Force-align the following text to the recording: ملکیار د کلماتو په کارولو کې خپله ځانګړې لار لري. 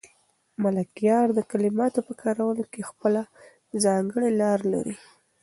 ملکیار 0.63 1.27
د 1.33 1.39
کلماتو 1.51 1.99
په 2.07 2.13
کارولو 2.21 2.63
کې 2.71 2.87
خپله 2.89 3.21
ځانګړې 3.83 4.29
لار 4.41 4.59
لري. 4.73 4.95